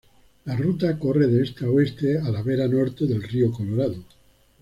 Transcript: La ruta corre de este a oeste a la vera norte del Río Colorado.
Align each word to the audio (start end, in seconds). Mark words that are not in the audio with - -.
La 0.45 0.55
ruta 0.55 0.97
corre 0.97 1.27
de 1.27 1.43
este 1.43 1.63
a 1.65 1.69
oeste 1.69 2.17
a 2.17 2.31
la 2.31 2.41
vera 2.41 2.67
norte 2.67 3.05
del 3.05 3.21
Río 3.21 3.51
Colorado. 3.51 4.03